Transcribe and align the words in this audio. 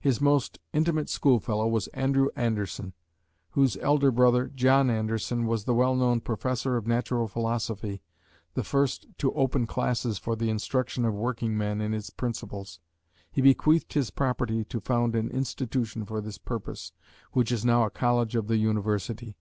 His 0.00 0.20
most 0.20 0.58
intimate 0.72 1.08
schoolfellow 1.08 1.68
was 1.68 1.86
Andrew 1.94 2.28
Anderson, 2.34 2.92
whose 3.50 3.76
elder 3.76 4.10
brother, 4.10 4.48
John 4.48 4.90
Anderson, 4.90 5.46
was 5.46 5.62
the 5.62 5.74
well 5.74 5.94
known 5.94 6.20
Professor 6.22 6.76
of 6.76 6.88
natural 6.88 7.28
philosophy, 7.28 8.02
the 8.54 8.64
first 8.64 9.06
to 9.18 9.32
open 9.34 9.68
classes 9.68 10.18
for 10.18 10.34
the 10.34 10.50
instruction 10.50 11.04
of 11.04 11.14
working 11.14 11.56
men 11.56 11.80
in 11.80 11.94
its 11.94 12.10
principles. 12.10 12.80
He 13.30 13.40
bequeathed 13.40 13.92
his 13.92 14.10
property 14.10 14.64
to 14.64 14.80
found 14.80 15.14
an 15.14 15.30
institution 15.30 16.04
for 16.04 16.20
this 16.20 16.36
purpose, 16.36 16.90
which 17.30 17.52
is 17.52 17.64
now 17.64 17.84
a 17.84 17.90
college 17.90 18.34
of 18.34 18.48
the 18.48 18.56
university. 18.56 19.36